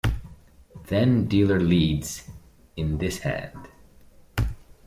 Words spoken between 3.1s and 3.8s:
hand.